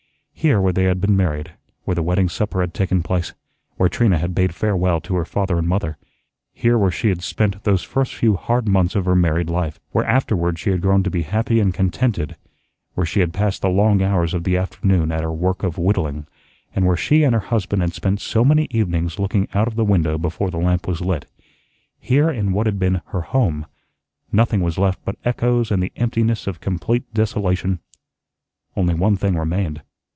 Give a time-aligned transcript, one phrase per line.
[0.33, 1.51] Here where they had been married,
[1.85, 3.35] where the wedding supper had taken place,
[3.75, 5.99] where Trina had bade farewell to her father and mother,
[6.51, 10.03] here where she had spent those first few hard months of her married life, where
[10.05, 12.37] afterward she had grown to be happy and contented,
[12.95, 16.25] where she had passed the long hours of the afternoon at her work of whittling,
[16.75, 19.85] and where she and her husband had spent so many evenings looking out of the
[19.85, 21.27] window before the lamp was lit
[21.99, 23.67] here in what had been her home,
[24.31, 27.77] nothing was left but echoes and the emptiness of complete desolation.
[28.75, 29.83] Only one thing remained.